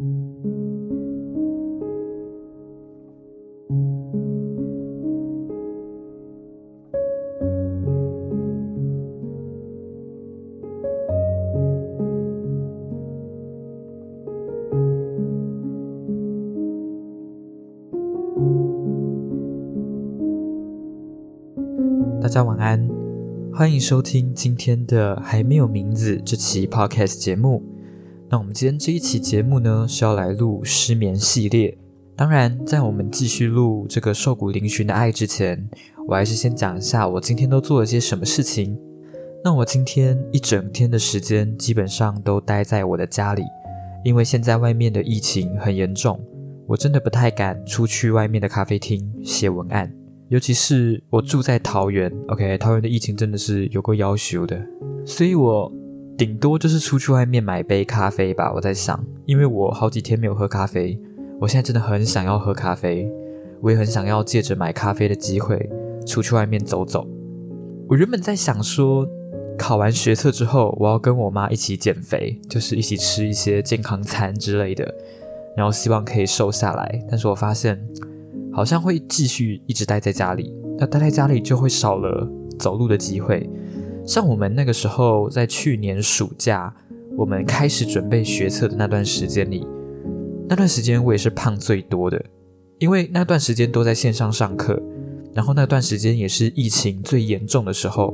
[0.00, 0.06] 大
[22.28, 22.88] 家晚安，
[23.52, 27.69] 欢迎收听今天的还没有名字这期 podcast 节目。
[28.32, 31.76] 那我们今天这一期节目呢，是要来录失眠系列。
[32.14, 35.68] 当然，在我们继续录这个瘦骨嶙峋的爱之前，
[36.06, 38.78] 我还是先讲一下我今天都做了些什么事情。
[39.42, 43.42] 那我今天一整天的时间，基本上都待在我的家里，
[44.04, 46.20] 因为现在外面的疫情很严重，
[46.68, 49.92] 我真的不太敢出去外面的咖啡厅写文案。
[50.28, 54.64] 尤其是我住在桃园，OK，桃园的疫情真的是有过要求的，
[55.04, 55.72] 所以我
[56.20, 58.52] 顶多就是出去外面买杯咖啡吧。
[58.54, 61.00] 我在想，因为我好几天没有喝咖啡，
[61.40, 63.10] 我现在真的很想要喝咖啡，
[63.62, 65.66] 我也很想要借着买咖啡的机会
[66.06, 67.08] 出去外面走走。
[67.88, 69.08] 我原本在想说，
[69.56, 74.94] 考完学测之后，我要跟我妈一起减肥，就是一起吃一些健康餐之类的，
[75.56, 77.02] 然后希望可以瘦下来。
[77.08, 77.82] 但是我发现。
[78.52, 82.28] 好像会继续一直待在家里，那待在家里就会少了
[82.58, 83.48] 走路的机会。
[84.10, 86.74] 像我们那个时候，在去年暑假，
[87.16, 89.64] 我们开始准备学测的那段时间里，
[90.48, 92.20] 那段时间我也是胖最多的，
[92.80, 94.82] 因为那段时间都在线上上课，
[95.32, 98.12] 然后那段时间也是疫情最严重的时候，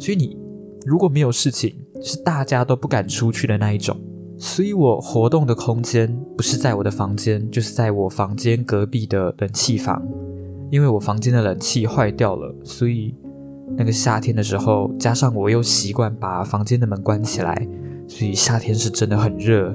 [0.00, 0.36] 所以你
[0.84, 3.96] 如果没有事情，是大家都不敢出去的那一种。
[4.36, 10.02] 所以我活动的空间不是在我的房间，就是在我房间隔壁的冷气房。
[10.72, 13.14] 因为我房间的冷气坏掉了，所以
[13.74, 17.66] 那个夏天的时候，加上我又习惯把房间的门关起来，
[18.06, 19.74] 所以夏天是真的很热。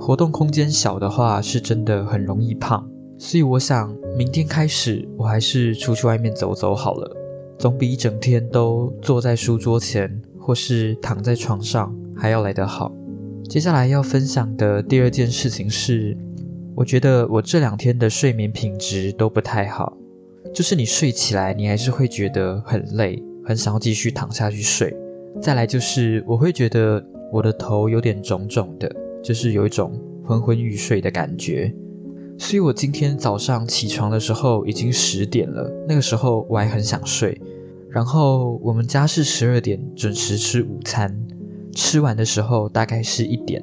[0.00, 2.88] 活动空间小的话，是真的很容易胖。
[3.18, 7.16] 所以我想，明天开始我还是出去外面走走好了，
[7.58, 12.90] 总比一整天都坐在书桌前或是躺在床上还要来得好。
[13.48, 16.16] 接下来要分享的第二件事情是，
[16.74, 19.96] 我觉得我这两天的睡眠品质都不太好，
[20.54, 24.94] 就是你睡起来，你还是会觉得很累，很想要继续躺下去睡。
[25.40, 27.02] 再来就是我会觉得
[27.32, 31.72] 我的头有点肿肿的，就是有一种昏昏欲睡的感觉。
[32.38, 37.40] 所以我今天早上起床的时候已经十点了，那个时候我还很想睡。
[37.88, 41.16] 然后我们家是十二点准时吃午餐。
[41.74, 43.62] 吃完的时候大概是一点，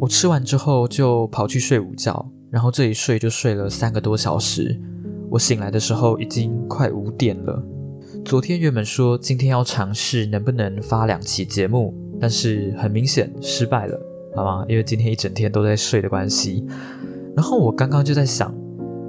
[0.00, 4.80] 我吃完之后就跑去睡午觉，然后这一睡就睡了三个多小时。
[5.30, 7.62] 我醒来的时候已经快五点了。
[8.24, 14.00] 昨天原本说今天要尝试能不能发两期节目，但是很明显失败了，
[14.34, 14.64] 好吗？
[14.68, 16.64] 因为今天一整天都在睡的关系。
[17.36, 18.54] 然后我刚刚就在想，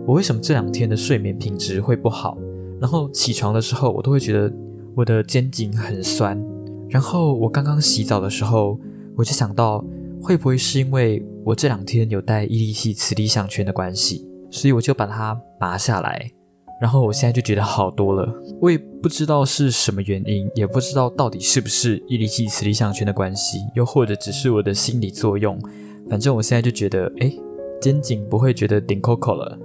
[0.05, 2.37] 我为什么这两天的睡眠品质会不好？
[2.81, 4.51] 然后起床的时候我都会觉得
[4.95, 6.41] 我的肩颈很酸。
[6.89, 8.79] 然后我刚刚洗澡的时候，
[9.15, 9.83] 我就想到，
[10.21, 16.31] 会不会是因为我这两天有带伊利系磁力项圈的关系，所以我就把它拔下来。
[16.81, 18.33] 然后我现在就觉得好多了。
[18.61, 25.59] 我也不知道是什么原因，也不知道到底是不是伊利系磁力项圈的关系，又或者只是我的心理作用。
[26.09, 27.31] 反正我现在就觉得，哎，
[27.81, 29.57] 肩颈不会觉得顶 Coco 了。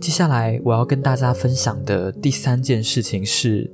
[0.00, 3.70] 接下来我要跟大家分享的第三件事情是，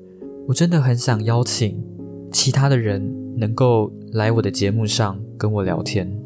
[0.49, 1.82] 我真的很想邀请。
[2.31, 6.22] 其他的人能够来我的节目上跟我聊天。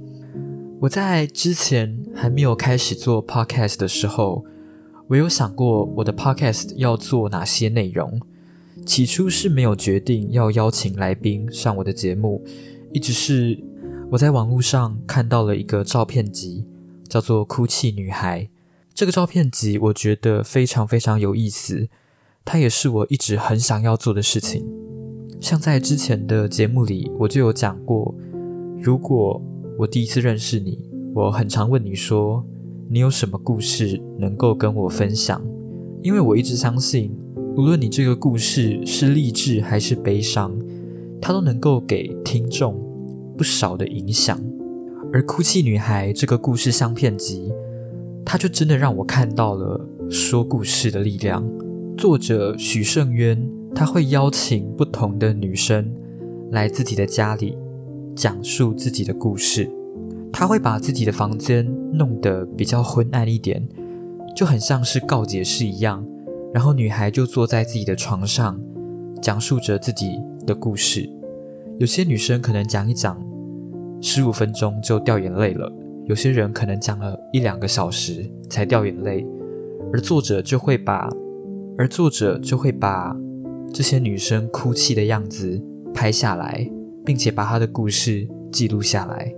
[0.78, 4.44] 我在之前还没有开始做 podcast 的时候，
[5.08, 8.20] 我有想过我的 podcast 要做哪些内容。
[8.84, 12.44] 起初是没有决定要邀请来宾上我的节目，
[12.92, 13.58] 一直是
[14.10, 16.66] 我在网络上看到了一个照片集，
[17.08, 18.42] 叫做《哭泣女孩》。
[18.92, 21.88] 这个照片集我觉得非常非常有意思，
[22.44, 24.66] 它也是我一直很想要做的事情。
[25.40, 28.14] 像在之前的节目里，我就有讲过，
[28.78, 29.42] 如果
[29.78, 32.44] 我第一次认识你，我很常问你说，
[32.88, 35.40] 你有什么故事能够跟我分享？
[36.02, 37.14] 因为我一直相信，
[37.56, 40.56] 无论你这个故事是励志还是悲伤，
[41.20, 42.74] 它都能够给听众
[43.36, 44.40] 不少的影响。
[45.12, 47.52] 而《哭泣女孩》这个故事相片集，
[48.24, 51.46] 它就真的让我看到了说故事的力量。
[51.96, 53.56] 作者许胜渊。
[53.74, 55.92] 他会邀请不同的女生
[56.50, 57.54] 来自己的家里
[58.16, 59.70] 讲述自己的故事。
[60.32, 63.68] 他会把自己的房间弄得比较昏暗一点，
[64.34, 66.04] 就很像是告解室一样。
[66.52, 68.58] 然后女孩就坐在自己的床上，
[69.22, 71.08] 讲述着自己的故事。
[71.78, 73.18] 有些女生可能讲一讲，
[74.00, 75.70] 十五分钟就掉眼泪了；
[76.06, 79.26] 有些人可能讲了一两个小时才掉眼泪，
[79.92, 81.10] 而作者就会把，
[81.76, 83.14] 而作者就会把
[83.72, 86.66] 这些女生哭泣的样子拍下来，
[87.06, 89.32] 并且把他的故事记录下来。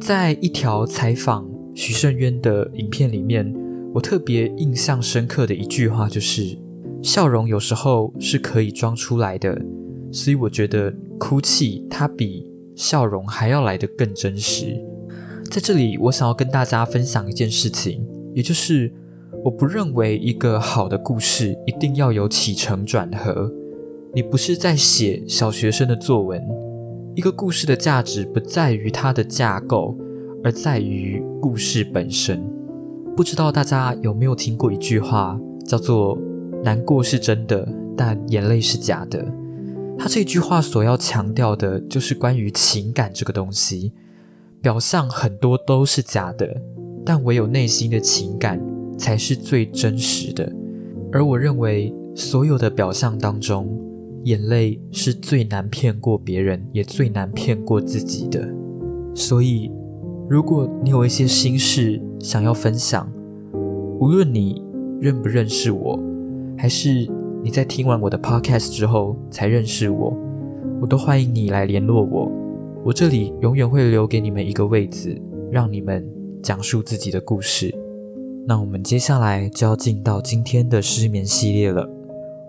[0.00, 3.54] 在一条采访徐胜渊的影片里面，
[3.94, 6.58] 我特别印象深刻的一句话就是：
[7.02, 9.60] 笑容有时候是可以装出来的。
[10.10, 14.76] 所以我觉得哭泣它比笑容还要来得更真实。
[15.50, 18.92] 在这里，我想要跟大家分享一件事情，也就是
[19.44, 23.50] 我不认为一个好的故事一定要有起承转合。
[24.14, 26.42] 你不是在写小学生的作文。
[27.14, 29.94] 一个故事的价值不在于它的架构，
[30.42, 32.42] 而在于故事本身。
[33.14, 36.18] 不知道大家有没有听过一句话，叫做
[36.64, 39.22] “难过是真的，但眼泪是假的”。
[39.98, 43.92] 他这句话所要强调的就是关于情感这个东西，
[44.62, 46.62] 表象很多都是假的，
[47.04, 48.58] 但唯有内心的情感
[48.96, 50.50] 才是最真实的。
[51.12, 53.68] 而我认为，所有的表象当中，
[54.24, 58.48] 眼泪是最难骗过别人，也最难骗过自己的。
[59.14, 59.70] 所以，
[60.28, 63.10] 如果你有一些心事想要分享，
[64.00, 64.62] 无论你
[65.00, 65.98] 认不认识我，
[66.56, 67.08] 还是……
[67.44, 70.16] 你在听完我的 podcast 之后才认识我，
[70.80, 72.30] 我都欢迎你来联络我。
[72.84, 75.12] 我这里永远会留给你们一个位子，
[75.50, 76.08] 让你们
[76.40, 77.74] 讲述自己的故事。
[78.46, 81.90] 那我们接下来就要进到今天的失眠系列了。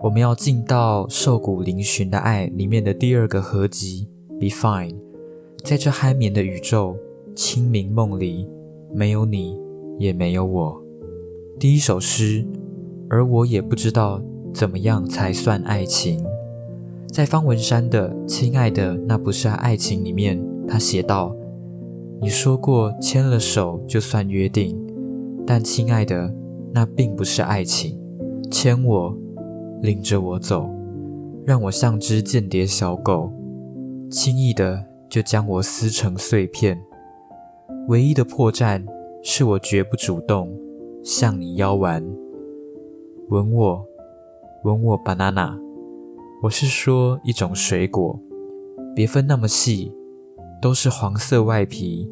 [0.04, 4.06] 我们要进到瘦骨嶙峋的爱里面的第二个合集
[4.38, 4.90] 《Be Fine》。
[5.64, 6.94] 在这酣眠的宇宙，
[7.34, 8.46] 清明梦里，
[8.92, 9.58] 没有你，
[9.98, 10.78] 也没有我。
[11.58, 12.46] 第一首诗，
[13.08, 14.20] 而我也不知道。
[14.52, 16.22] 怎么样才算爱情？
[17.10, 21.34] 在方文山的《亲爱的，那不是爱情》里面，他写道
[22.20, 24.78] ：“你说过牵了手就算约定，
[25.46, 26.32] 但亲爱的，
[26.72, 27.98] 那并不是爱情。
[28.48, 29.18] 牵我，
[29.84, 30.66] 领着我走，
[31.44, 33.30] 让我像只间谍小狗，
[34.10, 36.82] 轻易的就将我撕成碎片。
[37.88, 38.82] 唯一的破绽
[39.22, 40.58] 是我绝不主动
[41.02, 42.02] 向你邀玩，
[43.28, 43.86] 吻我。”
[44.64, 45.60] 吻我，banana，
[46.42, 48.18] 我是说一种水果，
[48.96, 49.92] 别分那么细，
[50.62, 52.10] 都是黄色外皮，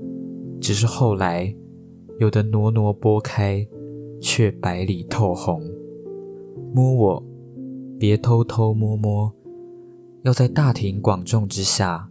[0.60, 1.56] 只是后来
[2.18, 3.66] 有的挪挪剥开，
[4.20, 5.62] 却白里透红。
[6.74, 7.24] 摸我，
[8.02, 9.32] 别偷偷摸摸，
[10.22, 12.10] 要在大庭广众之下，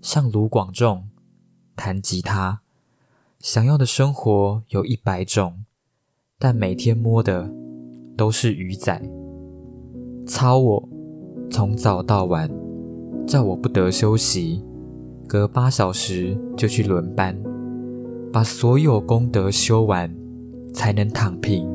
[0.00, 1.08] 像卢广仲
[1.74, 2.60] 弹吉他。
[3.40, 5.64] 想要的生活有一百种，
[6.38, 7.52] 但每天摸的
[8.16, 9.02] 都是鱼仔。
[10.28, 10.88] 操我，
[11.50, 12.48] 从早到晚，
[13.26, 14.62] 叫我不得休息，
[15.26, 17.36] 隔八小时就去轮班，
[18.32, 20.08] 把所有功德修完，
[20.72, 21.68] 才能躺平，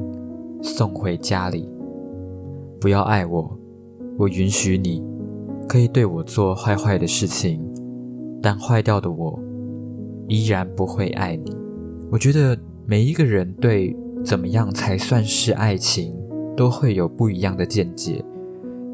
[0.63, 1.69] 送回家里。
[2.81, 3.55] 不要爱我，
[4.17, 5.03] 我允许你，
[5.69, 7.61] 可以对我做坏坏的事情，
[8.41, 9.39] 但坏掉的我，
[10.27, 11.55] 依然不会爱你。
[12.09, 12.57] 我觉得
[12.87, 13.95] 每一个人对
[14.25, 16.11] 怎么样才算是爱情，
[16.57, 18.25] 都会有不一样的见解。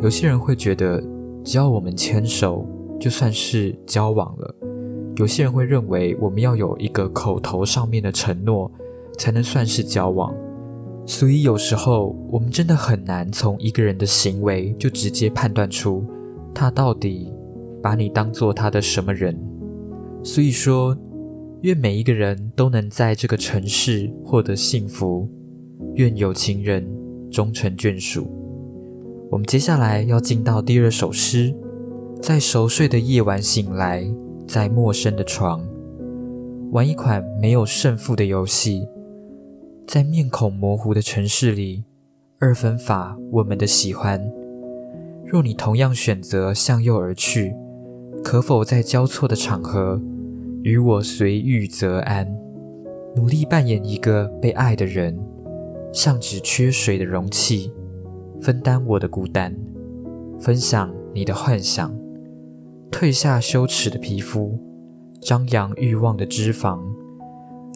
[0.02, 1.02] 有些人会觉得，
[1.42, 2.68] 只要我们牵手，
[3.00, 4.54] 就算是交往了；
[5.16, 8.70] 有些人会认为，我们要有一个口头上面的承诺，
[9.18, 10.36] 才能算是交往。
[11.10, 16.06] 所以有时候，我们真的很难从一个人的行为就直接判断出
[16.54, 17.34] 他到底
[17.82, 19.34] 把你当做他的什么人。
[20.22, 20.96] 所以说，
[21.62, 25.30] 愿每一个人都能在这个城市获得幸福，
[25.96, 26.86] 愿有情人
[27.32, 28.30] 终成眷属。
[29.32, 31.56] 我们接下来要进到第二首诗，
[32.22, 34.06] 在熟睡的夜晚醒来，
[34.46, 35.66] 在陌生的床，
[36.72, 38.86] 玩一款没有胜负的游戏，
[39.88, 41.86] 在面孔模糊的城市里，
[42.40, 44.22] 二分法我们的喜欢。
[45.26, 47.56] 若你同样选择向右而去，
[48.22, 50.02] 可否在交错的场合
[50.62, 52.28] 与我随遇则安？
[53.16, 55.18] 努力扮演一个被爱的人，
[55.94, 57.72] 像只缺水的容器。
[58.42, 59.56] 分担我的孤单，
[60.38, 61.98] 分享你的幻想，
[62.92, 64.60] 褪下羞耻的皮肤，
[65.22, 66.78] 张扬欲望的脂肪，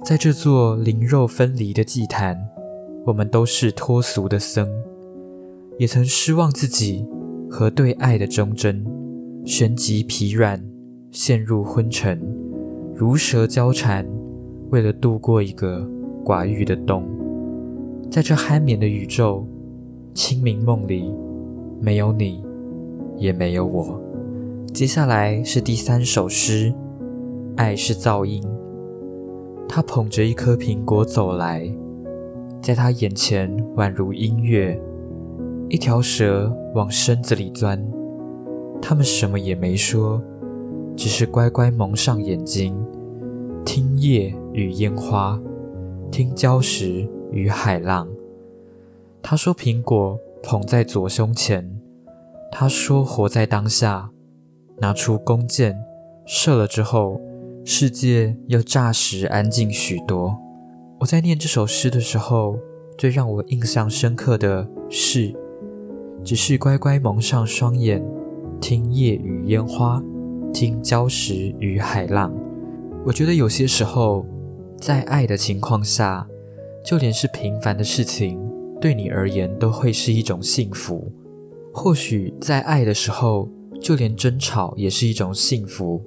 [0.04, 2.36] 在这座灵肉分离的祭坛，
[3.06, 4.68] 我们都是脱俗的僧，
[5.78, 7.06] 也曾失望自己
[7.50, 8.84] 和对爱的忠贞，
[9.46, 10.64] 旋即疲软，
[11.12, 12.20] 陷入昏沉，
[12.96, 14.08] 如蛇交缠，
[14.70, 15.88] 为了度过一个
[16.26, 17.06] 寡欲的冬，
[18.10, 19.48] 在这酣眠的宇宙。
[20.14, 21.10] 清明梦里，
[21.80, 22.44] 没有你，
[23.16, 23.98] 也没有我。
[24.74, 26.70] 接下来是第三首诗，
[27.56, 28.44] 《爱是噪音》。
[29.74, 31.66] 他捧着一颗苹果走来，
[32.62, 34.78] 在他眼前宛如音乐。
[35.70, 37.82] 一条蛇往身子里钻，
[38.82, 40.22] 他们什么也没说，
[40.98, 42.76] 只是乖乖蒙上眼睛，
[43.64, 45.42] 听夜与烟花，
[46.12, 48.10] 听礁石与海浪。
[49.22, 51.80] 他说：“苹果捧在左胸前。”
[52.52, 54.10] 他说：“活在当下，
[54.80, 55.82] 拿出弓箭，
[56.26, 57.22] 射了之后，
[57.74, 60.38] 世界又霎时安静许多。”
[61.00, 62.60] 我在念这首诗的时候，
[62.98, 65.34] 最让我印象深刻的是。
[66.22, 68.06] 只是乖乖蒙上双眼，
[68.60, 70.04] 听夜雨烟花，
[70.54, 72.36] 听礁石与海浪。
[73.06, 74.26] 我觉得有些时候，
[74.78, 76.28] 在爱的情况下，
[76.86, 78.38] 就连是平凡的事情，
[78.82, 81.10] 对你而言都会是一种幸福。
[81.74, 83.50] 或许在爱的时候，
[83.80, 86.04] 就连争吵也是一种幸福，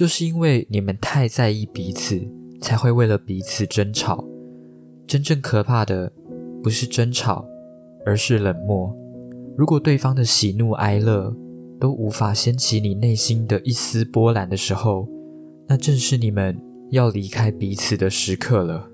[0.00, 2.26] 就是因为你们太在意彼此，
[2.62, 4.24] 才会为了彼此争吵。
[5.06, 6.10] 真正可怕的，
[6.62, 7.44] 不是争吵，
[8.06, 8.96] 而是冷漠。
[9.58, 11.36] 如果对方的喜怒哀乐
[11.78, 15.06] 都无法掀起你内心的一丝波澜的时候，
[15.68, 16.58] 那正是你们
[16.92, 18.90] 要离开彼此的时刻了。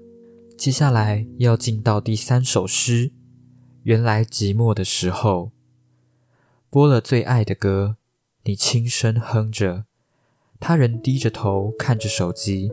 [0.59, 3.13] 接下来要进到第三首诗。
[3.85, 5.53] 原来寂寞的时候，
[6.69, 7.95] 播了最爱的歌，
[8.43, 9.85] 你轻声哼着，
[10.59, 12.71] 他人低着头看着手机，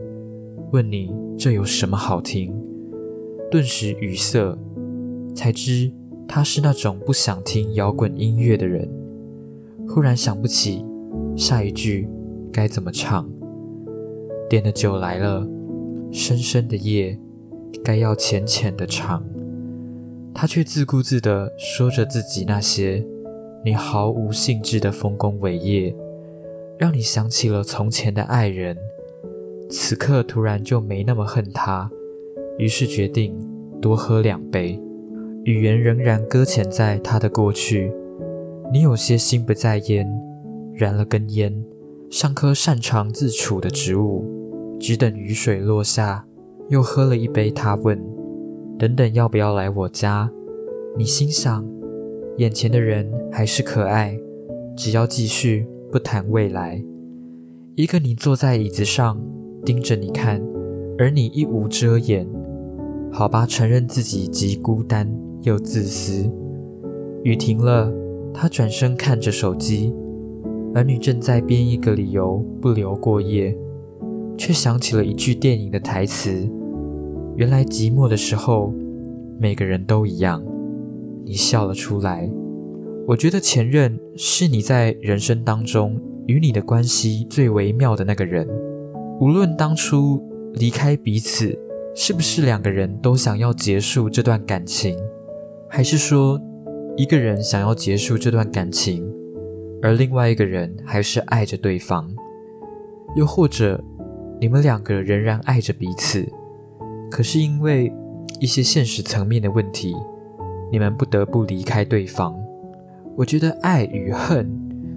[0.72, 2.54] 问你这有什么好听？
[3.50, 4.58] 顿时语塞，
[5.34, 5.92] 才知。
[6.26, 8.90] 他是那种不想听摇滚音乐的人，
[9.86, 10.82] 忽然想不起
[11.36, 12.08] 下一句
[12.50, 13.28] 该怎么唱。
[14.48, 15.46] 点的酒来了，
[16.10, 17.16] 深深的夜
[17.84, 19.22] 该要浅浅的尝，
[20.32, 23.04] 他却自顾自地说着自己那些
[23.62, 25.94] 你毫无兴致的丰功伟业，
[26.78, 28.76] 让你想起了从前的爱人，
[29.70, 31.90] 此刻突然就没那么恨他，
[32.58, 33.36] 于是决定
[33.80, 34.80] 多喝两杯。
[35.44, 37.92] 语言仍然搁浅在他的过去，
[38.72, 40.06] 你有些心不在焉，
[40.74, 41.64] 燃了根烟，
[42.10, 44.24] 像棵擅长自处的植物，
[44.80, 46.26] 只等雨水落下，
[46.68, 47.50] 又喝了一杯。
[47.50, 48.02] 他问
[48.78, 50.30] ：“等等，要不要来我家？”
[50.96, 51.68] 你心想：
[52.38, 54.18] 眼前的人还是可爱，
[54.76, 56.84] 只要继续不谈未来。
[57.76, 59.16] 一个你坐在椅子上
[59.64, 60.42] 盯着你看，
[60.98, 62.26] 而你一无遮掩。
[63.12, 65.08] 好吧，承认自己极孤单。
[65.42, 66.28] 又自私。
[67.22, 67.94] 雨停了，
[68.32, 69.94] 他转身看着手机，
[70.74, 73.56] 儿女正在编一个理由不留过夜，
[74.36, 76.50] 却想起了一句电影的台词
[77.38, 78.74] ：“原来寂寞的时候，
[79.38, 80.42] 每个人都一样。”
[81.24, 82.28] 你笑了出来。
[83.06, 88.48] 我觉得前任是你在人生当中与你的关系最微妙的那个人，
[89.20, 90.22] 无论当初
[90.54, 91.54] 离开彼此，
[91.94, 94.96] 是不是两个人都想要结束这段感情。
[95.68, 96.40] 还是说，
[96.96, 99.06] 一个人想要结束这段感情，
[99.82, 102.06] 而另外一个人还是爱着对方；
[103.16, 103.84] 又或者，
[104.40, 106.26] 你们两个仍然爱着彼此，
[107.10, 107.92] 可是因为
[108.40, 109.94] 一些现实层面的问题，
[110.72, 112.34] 你们不得不离开对方。
[113.16, 114.50] 我觉得爱与恨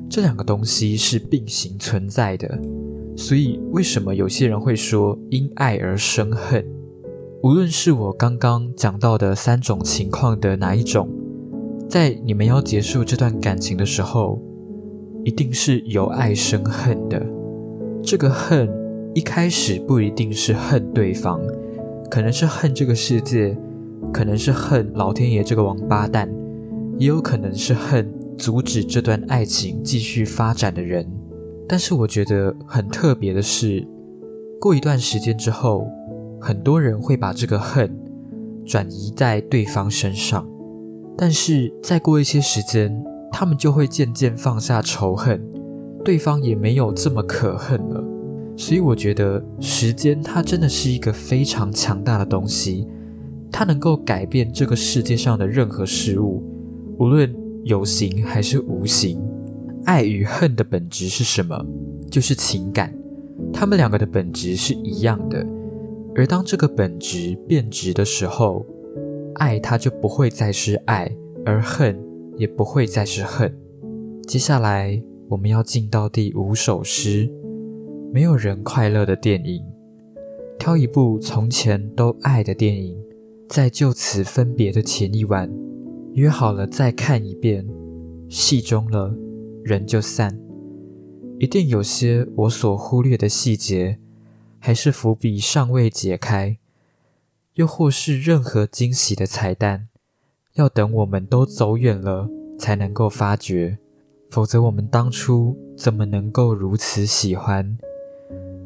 [0.09, 2.59] 这两个东西是并行存在的，
[3.15, 6.65] 所以为什么有些人会说因爱而生恨？
[7.43, 11.07] 无论是我刚刚讲到的三种情况的哪一种，
[11.88, 14.41] 在你们要结束这段感情的时候，
[15.24, 17.24] 一定是由爱生恨的。
[18.01, 18.67] 这个恨
[19.13, 21.39] 一开始不一定是恨对方，
[22.09, 23.55] 可能是恨这个世界，
[24.12, 26.27] 可能是恨老天爷这个王八蛋，
[26.98, 31.06] 也有可能是恨阻止这段爱情继续发展的人。
[31.68, 33.88] 但是我觉得很特别的是，
[34.60, 35.88] 过一段时间之后。
[36.39, 37.92] 很多人会把这个恨
[38.63, 40.48] 转移在对方身上，
[41.18, 45.44] 但是再过一些时间，他们就会渐渐放下仇恨，
[46.06, 48.04] 对方也没有这么可恨了。
[48.56, 52.88] 所以我觉得时间它真的是一个非常强大的东西，
[53.51, 56.44] 它能够改变这个世界上的任何事物，
[56.98, 59.22] 无论有形还是无形。
[59.86, 61.66] 爱与恨的本质是什么？
[62.12, 62.94] 就是情感，
[63.54, 65.46] 他们两个的本质是一样的。
[66.16, 68.66] 而当这个本质变质的时候，
[69.36, 71.10] 爱它就不会再是爱，
[71.46, 71.98] 而恨
[72.36, 73.56] 也不会再是恨。
[74.27, 77.32] 接下来我们要进到第五首诗：
[78.12, 79.63] 没有人快乐的电影。
[80.60, 82.98] 挑一部从前都爱的电影，
[83.48, 85.50] 在就此分别的前一晚，
[86.17, 87.63] 约好了再看一遍。
[88.27, 89.15] 戏终了，
[89.63, 90.36] 人就散。
[91.38, 94.00] 一定有些我所忽略的细节。
[94.59, 96.57] 还是伏笔尚未解开，
[97.53, 99.89] 又或是任何惊喜的彩蛋，
[100.55, 103.77] 要等我们都走远了才能够发觉。
[104.31, 107.77] 否则，我们当初怎么能够如此喜欢，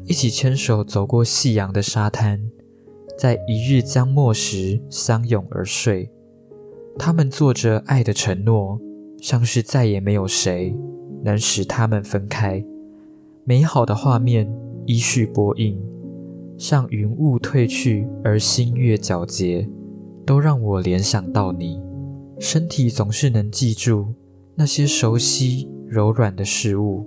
[0.06, 2.50] 一起牵手走过夕阳的沙滩，
[3.18, 6.10] 在一日将末时相拥而睡？
[6.98, 8.80] 他们做着爱的承诺，
[9.20, 10.76] 像是再也没有谁
[11.24, 12.64] 能使他们分开。
[13.44, 14.52] 美好的画面
[14.86, 15.80] 依序播映，
[16.56, 19.68] 像云雾褪去而星月皎洁，
[20.24, 21.82] 都让我联想到你。
[22.38, 24.14] 身体总是能记住。
[24.54, 27.06] 那些熟悉柔软的事物，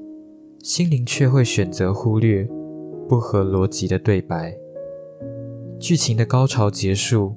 [0.63, 2.49] 心灵却会选择忽略
[3.07, 4.57] 不合逻辑的对白。
[5.79, 7.35] 剧情的高潮结束，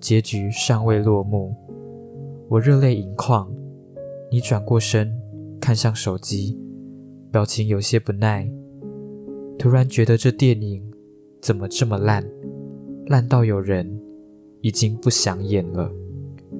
[0.00, 1.54] 结局尚未落幕，
[2.48, 3.50] 我热泪盈眶。
[4.30, 5.12] 你转过身，
[5.60, 6.58] 看向手机，
[7.30, 8.50] 表情有些不耐。
[9.58, 10.82] 突然觉得这电影
[11.40, 12.24] 怎么这么烂，
[13.06, 14.00] 烂到有人
[14.60, 15.90] 已经不想演了。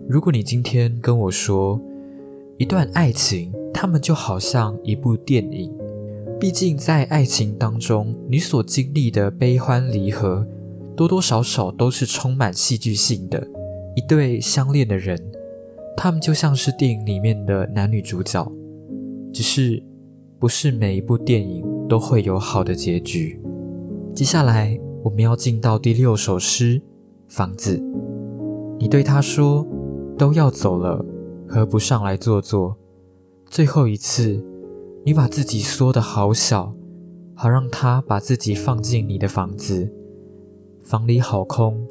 [0.09, 1.81] 如果你今天跟我说，
[2.57, 5.73] 一段爱情，他们就好像一部电影。
[6.41, 10.47] 毕竟在爱情当中，你所经历的悲欢离合，
[10.97, 13.47] 多多少少都是充满戏剧性的。
[13.97, 15.19] 一对相恋的人，
[15.97, 18.51] 他们就像是电影里面的男女主角，
[19.33, 19.83] 只是
[20.39, 23.41] 不是每一部电影都会有好的结局。
[24.15, 26.79] 接下来我们要进到第六首诗
[27.29, 27.77] 《房子》，
[28.79, 29.67] 你对他说
[30.19, 31.05] ：“都要走了。”
[31.47, 32.77] 何不上来坐坐？
[33.47, 34.43] 最后一次，
[35.05, 36.75] 你把自己缩得好小，
[37.35, 39.93] 好让他把自己放进你的房子。
[40.83, 41.87] 房里好空，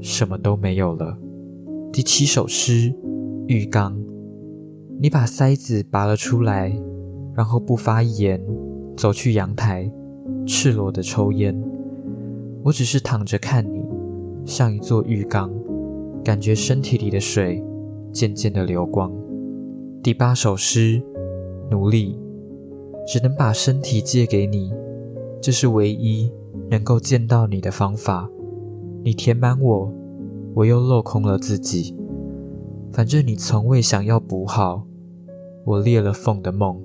[0.00, 1.16] 什么都没有了。
[1.92, 2.94] 第七首诗，
[3.52, 3.94] 浴缸。
[4.98, 6.72] 你把塞子拔了出来，
[7.34, 8.42] 然后不发一言，
[8.96, 9.92] 走去阳台，
[10.46, 11.54] 赤裸的抽烟。
[12.62, 13.86] 我只是躺着看你，
[14.46, 15.52] 像一座浴缸，
[16.24, 17.62] 感觉身体里的水。
[18.12, 19.10] 渐渐的流光。
[20.02, 21.02] 第八首诗，
[21.70, 22.20] 奴隶
[23.06, 24.70] 只能把身体借给你，
[25.40, 26.30] 这是唯一
[26.70, 28.28] 能够见到你的方法。
[29.02, 29.90] 你填满我，
[30.54, 31.96] 我又镂空了自己。
[32.92, 34.86] 反正你从未想要补好
[35.64, 36.80] 我裂了缝的梦。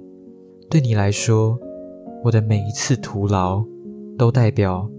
[0.70, 1.60] 对你来说，
[2.24, 3.66] 我的每一次徒劳，
[4.18, 4.90] 都代表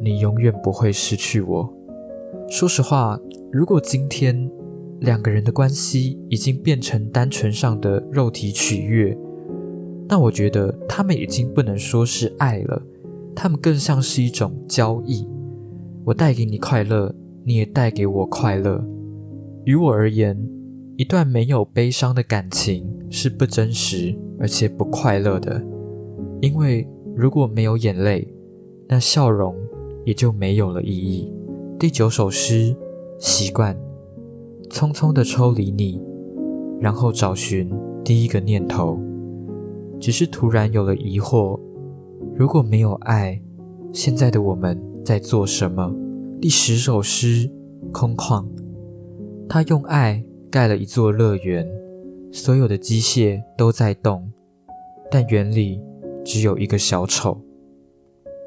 [0.00, 1.74] 你永远不会失去我。
[2.48, 3.18] 说实话，
[3.52, 4.50] 如果今天。
[5.00, 9.14] 两个人的关系已经变成单纯上的肉体取悦，
[10.08, 12.80] 那我觉得他们已经不能说是爱了，
[13.34, 15.28] 他们更像是一种交易。
[16.04, 17.14] 我带给你快乐，
[17.44, 18.82] 你也带给我快乐。
[19.64, 20.38] 于我而言，
[20.96, 25.64] 一段没有悲伤的感情是不真实而且不快乐的，
[26.42, 28.28] 因为如果没有眼泪，
[28.88, 29.56] 那笑容
[30.04, 31.32] 也就没有了意义。
[31.78, 32.76] 第九首诗，
[33.18, 33.74] 习惯。
[34.70, 36.00] 匆匆地抽离你，
[36.80, 37.70] 然后找寻
[38.04, 38.98] 第一个念头，
[40.00, 41.60] 只是突然有了疑惑：
[42.34, 43.40] 如果没有爱，
[43.92, 45.94] 现在的我们在做什么？
[46.40, 47.48] 第十首诗，
[47.92, 48.44] 空旷。
[49.48, 51.66] 他用爱盖了一座乐园，
[52.32, 54.30] 所有的机械都在动，
[55.10, 55.82] 但园里
[56.24, 57.40] 只有一个小丑。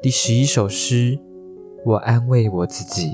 [0.02, 1.18] 第十一首诗，
[1.84, 3.12] 我安慰我自己，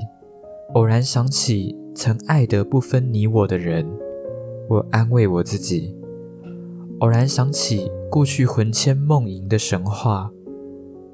[0.73, 1.75] 偶然想起。
[1.97, 3.87] 曾爱得不分你我的人，
[4.67, 5.95] 我安慰我自己。
[6.99, 10.29] 偶然想起过去魂牵梦萦的神话，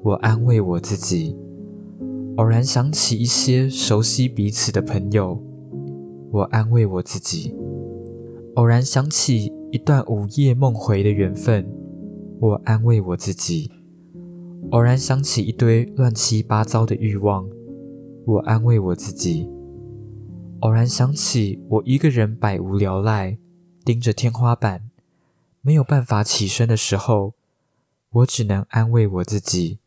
[0.02, 1.38] 我安慰我自己。
[2.36, 5.40] 偶然想起一些熟悉彼此的朋友，
[6.32, 7.54] 我安慰我自己。
[8.54, 11.70] 偶然想起一段午夜梦回的缘分，
[12.40, 13.70] 我安慰我自己。
[14.70, 17.46] 偶然想起一堆乱七八糟的欲望，
[18.24, 19.46] 我安慰我自己。
[20.60, 23.36] 偶然想起我一个人百无聊赖，
[23.84, 24.88] 盯着天花板，
[25.60, 27.34] 没有办法起身的时候，
[28.10, 29.80] 我只能安慰我自己。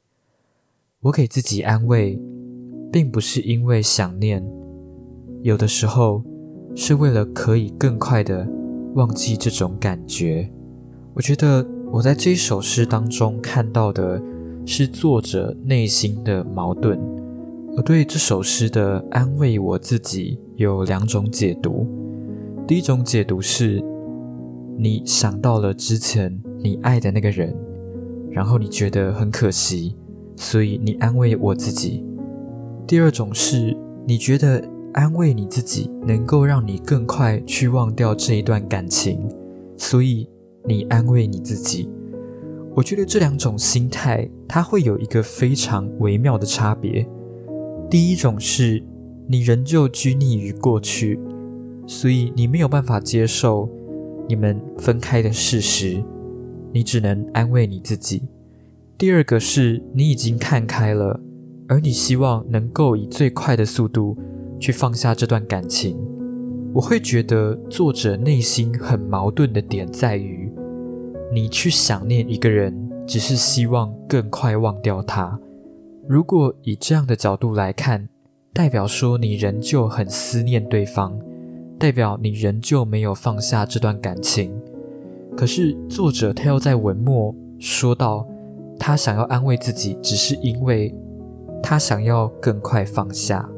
[0.99, 2.21] 我给自己安慰，
[2.91, 4.45] 并不是因为想念，
[5.41, 6.23] 有的时候
[6.76, 8.48] 是为了可以更快的
[8.96, 10.50] 忘记这种感觉。
[11.14, 14.22] 我觉得我在这首诗当中看到的
[14.66, 17.00] 是作者内心的矛盾。
[17.78, 20.40] 我对这首诗的安慰我自己。
[20.56, 21.86] 有两种解读。
[22.66, 23.84] 第一种解读是，
[24.78, 27.54] 你想到了之前你爱的那个人，
[28.32, 29.98] 然后你觉得很可惜，
[30.38, 32.06] 所以你安慰我自己。
[32.88, 33.76] 第二种是，
[34.08, 34.64] 你觉得
[34.95, 39.29] 安慰你自己能够让你更快去忘掉这一段感情，
[39.75, 40.25] 所以
[40.63, 41.89] 你安慰你自己。
[42.73, 47.05] 我觉得这两种心态，它会有一个非常微妙的差别。
[47.89, 48.81] 第一种是，
[49.27, 51.19] 你仍旧拘泥于过去，
[51.86, 53.69] 所以你没有办法接受
[54.29, 56.01] 你们分开的事实，
[56.71, 58.23] 你只能安慰你自己。
[58.97, 61.19] 第二个是你已经看开了，
[61.67, 64.17] 而你希望能够以最快的速度
[64.60, 65.98] 去放下这段感情。
[66.74, 70.52] 我会觉得作者内心很矛盾的点在于。
[71.32, 72.74] 你去想念一个人，
[73.08, 75.39] 只是希望更快忘掉他。
[76.08, 78.08] 如果以这样的角度来看，
[78.54, 81.20] 代表说你仍旧很思念对方，
[81.80, 84.54] 代表你仍旧没有放下这段感情。
[85.36, 88.28] 可是作者他要在文末说到，
[88.78, 90.94] 他想要安慰自己，只是因为
[91.63, 93.50] 他想要更快放下。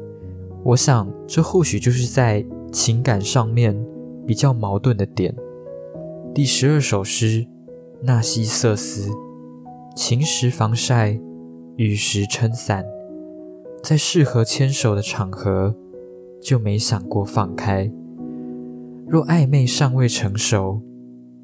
[0.64, 3.76] 我想，这或许就是在情感上面
[4.26, 5.34] 比较矛盾的点。
[6.34, 7.46] 第十二首诗。
[8.00, 9.10] 纳西瑟斯，
[9.96, 11.18] 晴时防晒，
[11.74, 12.84] 雨时撑伞，
[13.82, 15.74] 在适合牵手的场合，
[16.40, 17.90] 就没想过放开。
[19.08, 20.80] 若暧昧尚未成熟，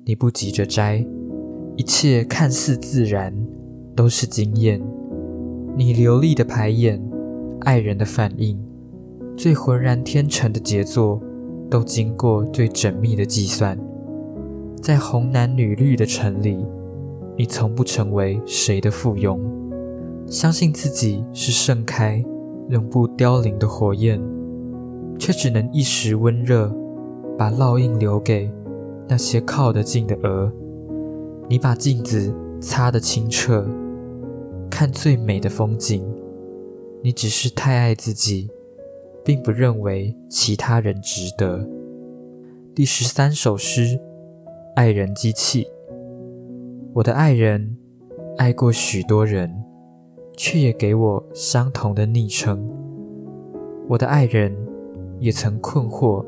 [0.05, 1.05] 你不急着摘，
[1.77, 3.35] 一切看似自然，
[3.97, 4.81] 都是经验。
[5.77, 7.03] 你流利的排演，
[7.63, 8.57] 爱人的反应，
[9.37, 11.21] 最浑然天成的杰作，
[11.69, 13.79] 都经过最缜密的计算。
[14.81, 16.65] 在红男女绿的城里，
[17.37, 19.39] 你从不成为谁的附庸。
[20.27, 22.23] 相信自己是盛开、
[22.69, 24.21] 永不凋零的火焰，
[25.19, 26.75] 却只能一时温热，
[27.37, 28.51] 把烙印留给
[29.09, 30.53] 那些靠得近的鹅。
[31.49, 33.69] 你把镜子擦得清澈，
[34.71, 36.05] 看最美的风景。
[37.03, 38.49] 你只是太爱自己，
[39.25, 41.69] 并不认为其他人值得。
[42.75, 44.01] 第十三首诗。
[44.77, 45.65] 爱人机器，
[46.95, 47.77] 我的爱人
[48.39, 49.49] 爱过许多人，
[50.37, 52.69] 却也给我相同的昵称。
[53.89, 54.53] 我的爱人
[55.21, 56.27] 也曾困惑，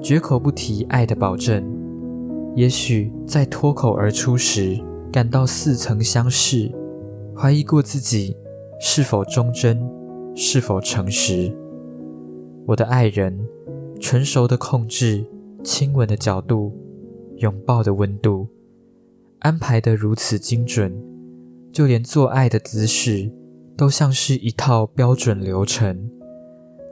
[0.00, 1.62] 绝口不提爱的保证。
[2.54, 6.72] 也许在脱口而出时，感到似曾相识，
[7.36, 8.34] 怀疑过自己
[8.80, 9.78] 是否忠贞，
[10.34, 11.54] 是否诚实。
[12.66, 13.46] 我的爱人
[14.00, 15.24] 成熟的控制
[15.62, 16.72] 亲吻的角度。
[17.38, 18.46] 拥抱的温度
[19.40, 20.96] 安排得如此精准，
[21.72, 23.28] 就连做爱的姿势
[23.76, 26.08] 都像是一套标准流程，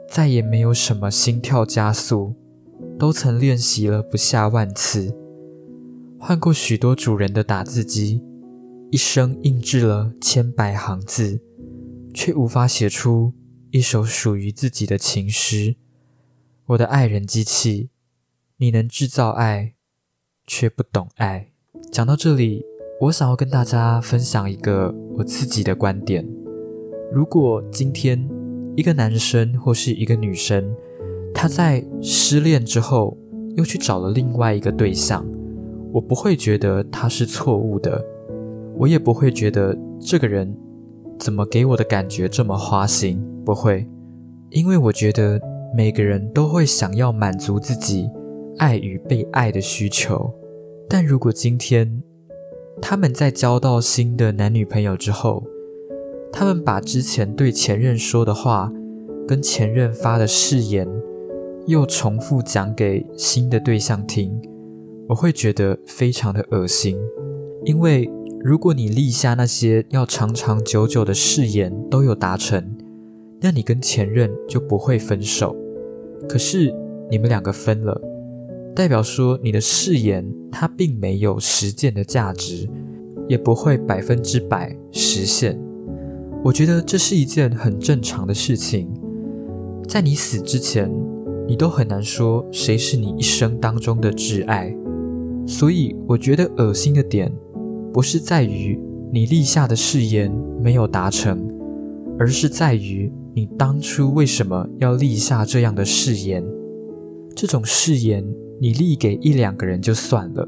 [0.09, 2.35] 再也没有什么心跳加速，
[2.99, 5.15] 都曾练习了不下万次，
[6.19, 8.21] 换过许多主人的打字机，
[8.91, 11.41] 一生印制了千百行字，
[12.13, 13.31] 却无法写出
[13.73, 15.77] 一首属于自己的情诗。
[16.67, 17.89] 我的爱人机器，
[18.57, 19.73] 你能制造爱。
[20.45, 21.53] 却不懂爱。
[21.91, 22.63] 讲到这里，
[23.01, 26.23] 我想要跟大家分享一个我自己的观点：
[27.11, 28.29] 如果今天
[28.75, 30.75] 一个男生或是一个女生，
[31.33, 33.17] 他在失恋之后
[33.55, 35.25] 又去找了另外一个对象，
[35.93, 38.05] 我不会觉得他是错误的，
[38.75, 40.55] 我也不会觉得这个人
[41.17, 43.87] 怎么给我的感觉这么花心，不会，
[44.49, 45.39] 因为我觉得
[45.75, 48.09] 每个人都会想要满足自己。
[48.59, 50.31] 爱与被爱的需求，
[50.87, 52.03] 但如果今天
[52.79, 55.43] 他们在交到新的男女朋友之后，
[56.31, 58.71] 他们把之前对前任说的话
[59.27, 60.87] 跟前任发的誓言
[61.65, 64.39] 又重复讲给新的对象听，
[65.09, 66.95] 我会觉得非常的恶心。
[67.65, 68.07] 因为
[68.39, 72.77] 如果你立下那些要长长久久的誓言都有达成，
[73.43, 75.53] 那你跟前任就不会分手。
[76.29, 76.73] 可是
[77.11, 78.01] 你们两个分了。
[78.73, 82.67] 代表说，你的誓言它并没有实践的价值，
[83.27, 85.59] 也不会百分之百实现。
[86.43, 88.91] 我觉得这是一件很正常的事情。
[89.87, 90.91] 在你死之前，
[91.47, 94.75] 你都很难说谁是你一生当中的挚爱。
[95.45, 97.31] 所以，我觉得恶心的点，
[97.93, 98.79] 不是在于
[99.11, 101.47] 你立下的誓言没有达成，
[102.17, 106.43] 而是在于你当初为什么要立下这样的誓言。
[107.35, 108.25] 这种誓言。
[108.59, 110.47] 你立给一两个人就算了，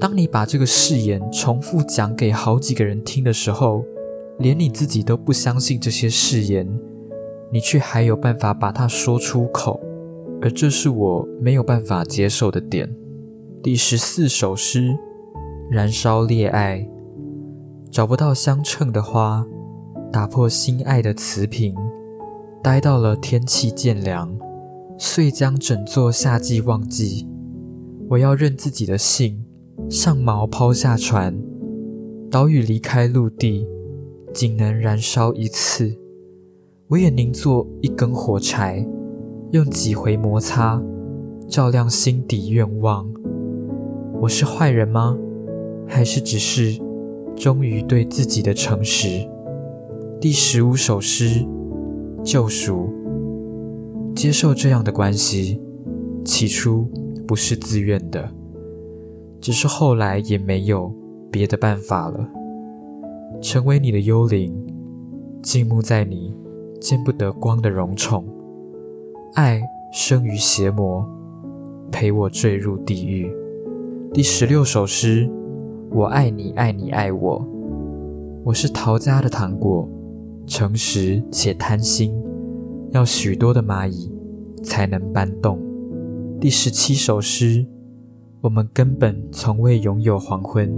[0.00, 3.84] 当你把这个誓言重复讲给好几个人听的时候，
[4.38, 6.66] 连你自己都不相信这些誓言，
[7.52, 9.78] 你却还有办法把它说出口，
[10.40, 12.88] 而这是我没有办法接受的点。
[13.62, 14.96] 第十四首诗：
[15.70, 16.88] 燃烧烈爱，
[17.90, 19.44] 找不到相称的花，
[20.10, 21.74] 打破心爱的瓷瓶，
[22.66, 24.36] 待到了天气渐凉。
[24.98, 27.24] 遂将整座夏季忘记。
[28.08, 29.44] 我要任自己的性，
[29.88, 31.38] 上锚抛下船，
[32.28, 33.68] 岛屿离开陆地，
[34.34, 35.96] 仅能燃烧一次。
[36.88, 38.84] 我也宁做一根火柴，
[39.52, 40.82] 用几回摩擦，
[41.46, 43.08] 照亮心底愿望。
[44.22, 45.16] 我是坏人吗？
[45.86, 46.76] 还是只是
[47.36, 49.24] 忠于对自己的诚实？
[50.20, 51.46] 第十五首诗：
[52.26, 52.92] 救赎。
[54.12, 55.60] 接受这样的关系，
[56.24, 56.90] 起初
[57.24, 58.28] 不是自愿的，
[59.40, 60.92] 只是后来也没有
[61.30, 62.28] 别的办法了。
[63.40, 64.52] 成为你的幽灵，
[65.40, 66.34] 静沐在你。
[66.78, 68.24] 见不得光的荣宠，
[69.34, 69.60] 爱
[69.92, 71.08] 生于邪魔，
[71.90, 73.32] 陪我坠入地狱。
[74.12, 75.28] 第十六首诗：
[75.90, 77.44] 我爱你，爱你爱我。
[78.44, 79.88] 我是陶家的糖果，
[80.46, 82.14] 诚实且贪心，
[82.90, 84.12] 要许多的蚂蚁
[84.62, 85.60] 才能搬动。
[86.40, 87.66] 第十七首诗：
[88.42, 90.72] 我们根本从未拥有黄昏，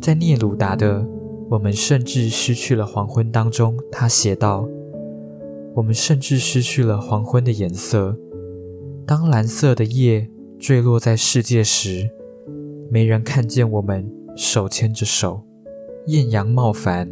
[0.00, 1.06] 在聂鲁达的
[1.50, 4.68] 我们甚至失去了黄昏当中，他写道。
[5.74, 8.14] 我们甚至失去了黄昏的颜色。
[9.06, 12.10] 当蓝色的夜坠落在世界时，
[12.90, 15.42] 没人看见我们手牵着手。
[16.08, 17.10] 艳阳冒凡，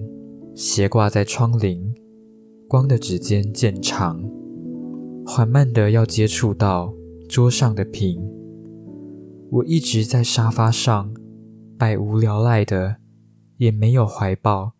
[0.54, 1.94] 斜挂在窗棂，
[2.68, 4.22] 光的指尖渐长，
[5.26, 6.94] 缓慢的要接触到
[7.28, 8.20] 桌上的瓶。
[9.50, 11.14] 我一直在沙发上，
[11.78, 12.96] 百无聊赖的，
[13.56, 14.72] 也没有怀抱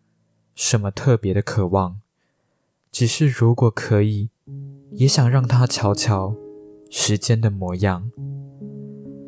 [0.53, 1.99] 什么特别的渴望。
[2.91, 4.29] 只是，如果可以，
[4.91, 6.35] 也想让他瞧瞧
[6.89, 8.11] 时间的模样。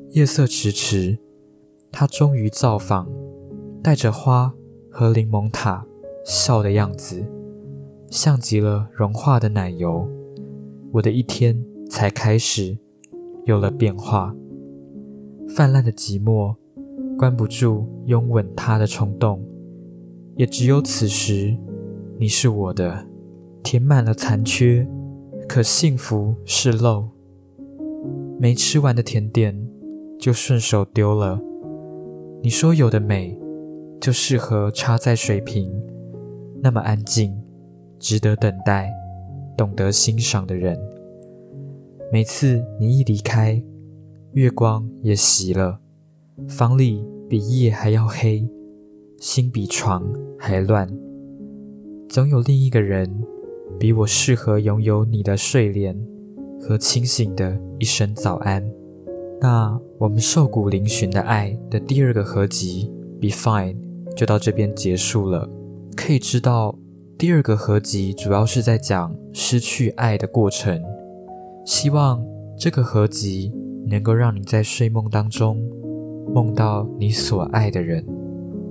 [0.10, 1.18] 夜色迟迟，
[1.92, 3.10] 他终于造访，
[3.82, 4.54] 带着花
[4.92, 5.86] 和柠檬塔，
[6.24, 7.26] 笑的样子
[8.10, 10.08] 像极了融化的奶油。
[10.92, 12.78] 我的一天才开始
[13.46, 14.36] 有了变化。
[15.56, 16.56] 泛滥的寂寞
[17.18, 19.44] 关不住拥吻他的冲动，
[20.36, 21.58] 也只有此时，
[22.18, 23.08] 你是我的。
[23.64, 24.86] 填满了残缺，
[25.48, 27.08] 可幸福是漏。
[28.38, 29.68] 没吃完的甜点
[30.20, 31.40] 就顺手丢了。
[32.42, 33.40] 你说有的美
[34.02, 35.72] 就适合插在水瓶，
[36.64, 37.38] 那么安静，
[38.00, 38.90] 值得等待，
[39.58, 40.80] 懂得欣赏的人。
[42.10, 43.62] 每次你一离开，
[44.32, 45.82] 月光也熄了，
[46.48, 48.50] 房里比夜还要黑，
[49.20, 50.04] 心比床
[50.40, 50.88] 还乱。
[52.08, 53.24] 总有另一个人。
[53.80, 56.00] 比我适合拥有你的睡莲
[56.62, 58.64] 和清醒的一声早安。
[59.42, 63.76] 那我们瘦骨嶙峋的爱的第二个合集《Be Fine》
[64.14, 65.50] 就到这边结束了。
[65.96, 66.78] 可以知道，
[67.18, 70.82] 第二个合集主要是在讲失去爱的过程。
[71.66, 72.24] 希望
[72.58, 73.54] 这个合集
[73.88, 75.58] 能够让你在睡梦当中
[76.34, 78.06] 梦到你所爱的人，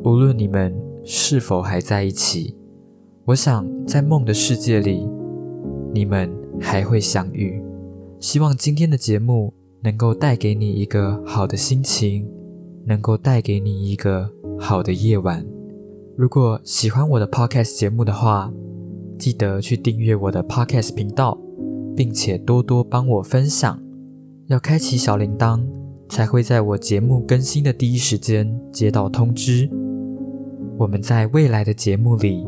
[0.05, 2.57] 无论你们是否还在一起。
[3.25, 5.09] 我想，在梦的世界里，
[5.95, 6.31] 你们
[6.61, 7.63] 还会相遇。
[8.19, 12.29] 希望今天的节目能够带给你一个好的心情，
[12.85, 15.47] 能够带给你一个好的夜晚。
[16.17, 18.53] 如果喜欢我的 Podcast 节目的话，
[19.19, 21.39] 记得去订阅我的 Podcast 频道，
[21.97, 23.81] 并且多多帮我分享。
[24.49, 25.65] 要开启小铃铛，
[26.09, 29.71] 才会在我节目更新的第一时间接到通知。
[30.79, 32.47] 我们在未来的节目里。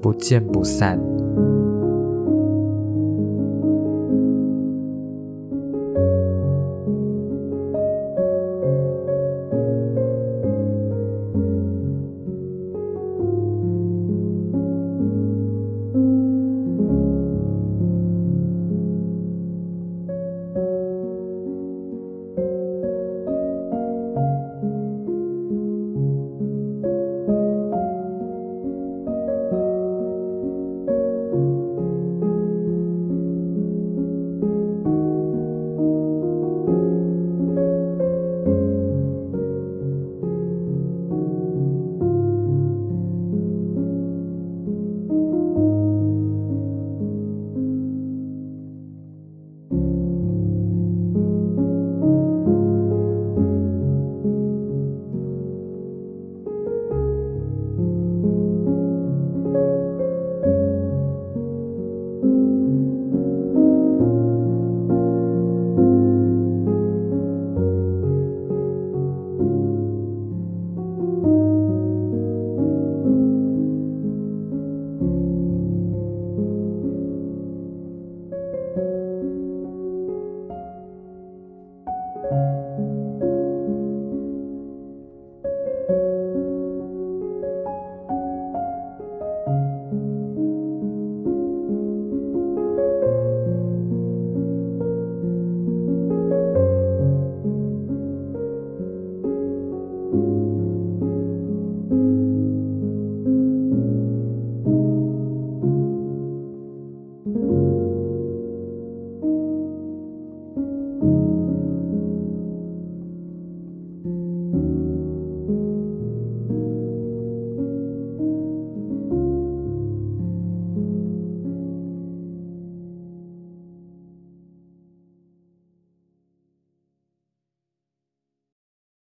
[0.00, 1.27] 不见不散。